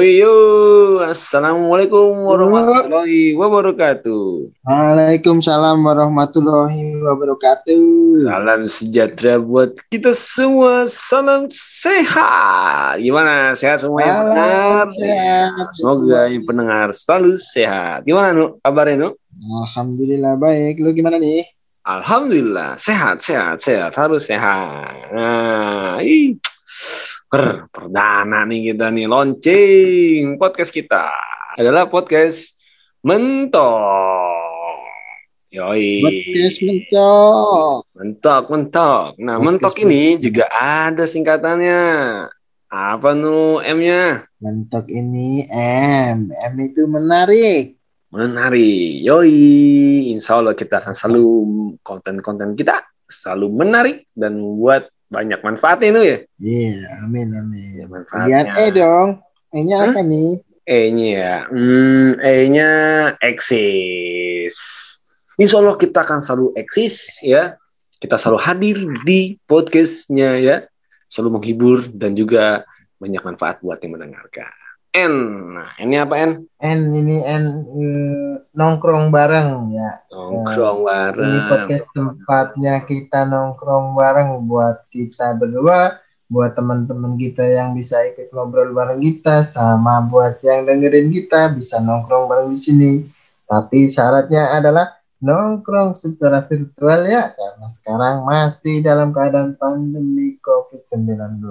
[0.00, 0.32] Uyu,
[1.04, 4.48] assalamualaikum warahmatullahi wabarakatuh.
[4.64, 8.24] Waalaikumsalam warahmatullahi wabarakatuh.
[8.24, 10.88] Salam sejahtera buat kita semua.
[10.88, 12.96] Salam sehat.
[13.04, 13.52] Gimana?
[13.52, 15.68] Sehat semua yang pendengar?
[15.76, 18.08] Semoga yang pendengar selalu sehat.
[18.08, 18.56] Gimana, Nu?
[18.64, 19.08] Kabarnya, Nu?
[19.68, 20.80] Alhamdulillah baik.
[20.80, 21.44] Lu gimana nih?
[21.84, 22.80] Alhamdulillah.
[22.80, 23.92] Sehat, sehat, sehat.
[24.00, 25.12] Harus sehat.
[25.12, 26.40] Nah, ih.
[27.30, 31.14] Per, perdana nih kita nih launching podcast kita
[31.54, 32.58] adalah podcast
[33.06, 33.62] mentok.
[35.54, 36.02] Yoi.
[36.02, 37.86] Podcast mentok.
[37.94, 39.04] Mentok, mentok.
[39.22, 40.22] Nah, podcast mentok ini mentok.
[40.26, 41.82] juga ada singkatannya.
[42.66, 44.26] Apa nu M-nya?
[44.42, 46.34] Mentok ini M.
[46.34, 47.78] M itu menarik.
[48.10, 49.06] Menarik.
[49.06, 50.10] Yoi.
[50.18, 51.26] Insya Allah kita akan selalu
[51.86, 56.18] konten-konten kita selalu menarik dan membuat banyak manfaatnya itu ya.
[56.38, 57.70] Iya, yeah, amin amin.
[57.82, 58.26] Ya, manfaatnya.
[58.30, 59.08] Lihat E dong.
[59.50, 60.30] E-nya apa nih?
[60.62, 61.36] E-nya ya.
[61.50, 62.70] Hmm, E-nya
[63.18, 64.54] eksis.
[65.34, 67.58] Insya Allah kita akan selalu eksis ya.
[67.98, 70.56] Kita selalu hadir di podcastnya ya.
[71.10, 72.62] Selalu menghibur dan juga
[73.02, 74.59] banyak manfaat buat yang mendengarkan.
[74.90, 75.14] N.
[75.54, 76.50] Nah, ini apa N?
[76.58, 80.02] N ini N uh, nongkrong bareng ya.
[80.10, 81.30] Nongkrong uh, bareng.
[81.30, 88.34] Ini podcast tempatnya kita nongkrong bareng buat kita berdua, buat teman-teman kita yang bisa ikut
[88.34, 92.92] ngobrol bareng kita, sama buat yang dengerin kita bisa nongkrong bareng di sini.
[93.46, 94.90] Tapi syaratnya adalah
[95.22, 101.46] nongkrong secara virtual ya, karena sekarang masih dalam keadaan pandemi COVID-19.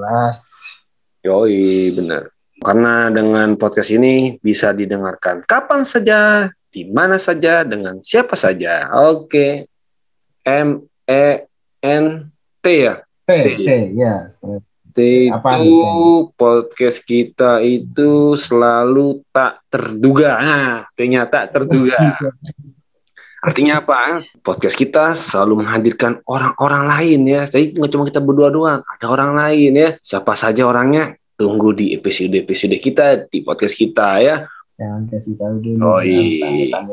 [1.24, 2.39] Yoi, benar.
[2.60, 8.92] Karena dengan podcast ini bisa didengarkan kapan saja, di mana saja, dengan siapa saja.
[9.00, 9.72] Oke.
[10.44, 11.48] M E
[11.80, 12.06] N
[12.60, 13.00] T ya?
[13.24, 13.32] T,
[13.64, 14.28] T, ya.
[14.92, 15.00] T
[15.32, 15.80] itu
[16.36, 20.36] podcast kita itu selalu tak terduga.
[20.42, 22.20] Nah, T-nya tak terduga.
[23.46, 24.20] Artinya apa?
[24.44, 27.42] Podcast kita selalu menghadirkan orang-orang lain ya.
[27.48, 29.90] Jadi nggak cuma kita berdua doang, ada orang lain ya.
[30.04, 34.44] Siapa saja orangnya tunggu di episode-episode kita di podcast kita ya.
[34.76, 35.80] Jangan kasih tahu dulu.
[35.88, 36.84] Oh iya.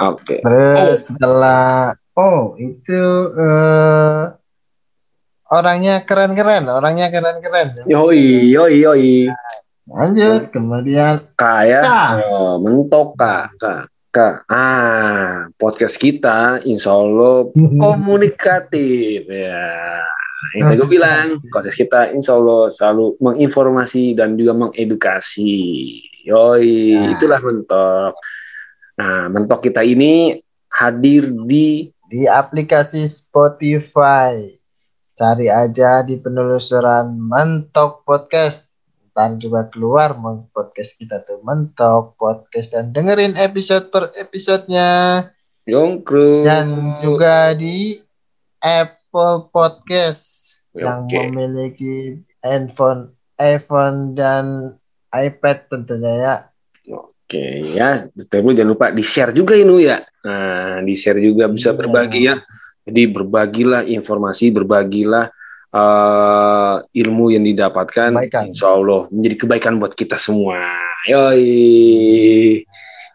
[0.00, 0.24] Oke.
[0.24, 0.38] Okay.
[0.40, 0.96] Terus oh.
[1.12, 3.02] setelah oh itu
[3.36, 4.32] uh,
[5.52, 7.84] orangnya keren-keren, orangnya keren-keren.
[7.84, 9.12] Yoi, yoi, yoi.
[9.82, 11.84] lanjut, kemudian kayak
[12.32, 13.92] oh, mentok kak, kak.
[14.12, 17.48] Kak, ah, podcast kita insya Allah
[17.84, 20.04] komunikatif ya.
[20.52, 25.54] Itu gue bilang, proses kita insya Allah selalu menginformasi dan juga mengedukasi.
[26.26, 27.10] Yoi, nah.
[27.14, 28.14] itulah mentok.
[28.98, 30.38] Nah, mentok kita ini
[30.70, 34.52] hadir di di aplikasi Spotify.
[35.12, 38.68] Cari aja di penelusuran Mentok Podcast.
[39.12, 40.16] Dan juga keluar
[40.56, 45.28] podcast kita tuh Mentok Podcast dan dengerin episode per episodenya.
[45.68, 46.48] Yongkru.
[46.48, 48.00] Dan juga di
[48.56, 50.24] app Apple Podcast
[50.72, 50.88] okay.
[50.88, 54.72] yang memiliki handphone, iPhone dan
[55.12, 56.36] iPad tentunya ya.
[56.96, 60.00] Oke ya, tapi jangan lupa di share juga ini ya.
[60.24, 61.76] Nah, di share juga bisa yeah.
[61.76, 62.40] berbagi ya.
[62.88, 65.28] Jadi berbagilah informasi, berbagilah
[65.76, 68.16] uh, ilmu yang didapatkan.
[68.16, 68.48] Kebaikan.
[68.48, 70.56] Insya Allah menjadi kebaikan buat kita semua.
[71.12, 72.64] Yoi.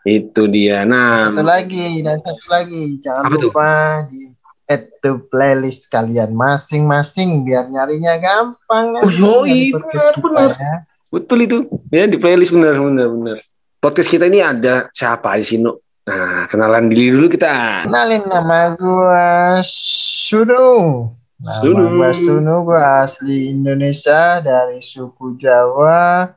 [0.06, 0.86] Itu dia.
[0.86, 4.14] Nah, satu lagi dan satu lagi jangan lupa tuh?
[4.14, 4.37] di
[4.68, 9.00] add to playlist kalian masing-masing biar nyarinya gampang.
[9.00, 10.52] Oh yoi, benar, benar.
[10.60, 10.76] Ya.
[11.08, 11.58] Betul itu.
[11.90, 13.38] Ya di playlist benar benar benar.
[13.80, 15.80] Podcast kita ini ada siapa aja sih, Nuk?
[16.08, 17.84] Nah, kenalan diri dulu kita.
[17.84, 21.08] Kenalin nama gua Sunu.
[21.40, 21.84] Nama Sunu.
[21.96, 26.32] gua Sunu, gua asli Indonesia dari suku Jawa.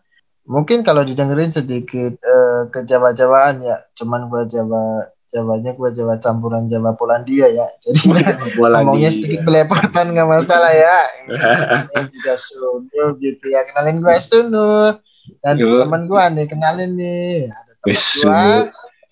[0.50, 6.67] Mungkin kalau didengerin sedikit uh, ke Jawa-Jawaan ya, cuman gua Jawa Jawanya gue Jawa campuran
[6.67, 7.67] Jawa Polandia ya.
[7.87, 8.19] Jadi
[8.59, 11.06] ngomongnya sedikit belepotan nggak masalah ya.
[11.94, 13.62] Ini juga Sunu gitu ya.
[13.71, 14.99] Kenalin gue Sunu.
[15.47, 17.47] Dan teman gue nih kenalin nih.
[17.47, 18.50] Ada teman gue.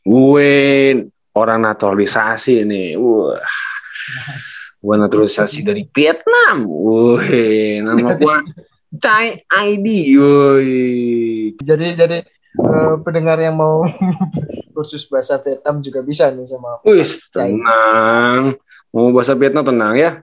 [0.08, 0.52] Gue
[1.38, 2.98] orang naturalisasi nih.
[2.98, 3.38] Wah.
[4.82, 6.66] Gue naturalisasi dari Vietnam.
[6.66, 7.22] Wah,
[7.82, 8.36] nama gue
[9.02, 10.16] Chai ID.
[10.16, 11.52] Woi.
[11.60, 12.18] Jadi jadi
[12.56, 13.84] uh, pendengar yang mau
[14.78, 17.02] kursus bahasa Vietnam juga bisa nih sama Wih,
[17.34, 18.54] tenang.
[18.94, 20.22] Mau bahasa Vietnam tenang ya.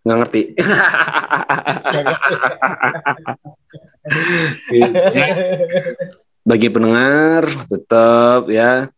[0.00, 0.56] Nggak ngerti.
[6.48, 8.88] Bagi pendengar tetap ya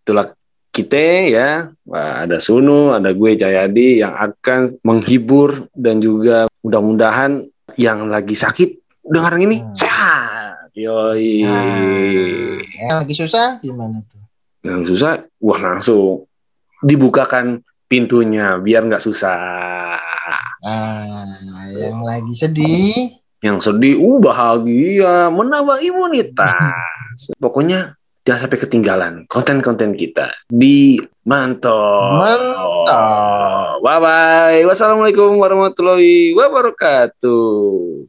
[0.00, 0.32] itulah
[0.72, 7.44] kita ya ada Sunu, ada gue Jayadi yang akan menghibur dan juga mudah-mudahan
[7.76, 9.76] yang lagi sakit dengar ini hmm.
[9.76, 11.42] sehat Yoi.
[11.42, 11.66] Nah,
[12.80, 14.22] yang lagi susah gimana tuh?
[14.64, 16.24] Yang susah, wah langsung
[16.80, 19.98] dibukakan pintunya biar nggak susah.
[20.60, 27.32] Nah, yang lagi sedih Yang sedih, uh bahagia, menambah imunitas.
[27.40, 32.20] Pokoknya jangan sampai ketinggalan konten-konten kita di Mantap.
[32.20, 33.80] Mantap.
[33.80, 34.60] Bye bye.
[34.68, 38.04] Wassalamualaikum warahmatullahi wabarakatuh.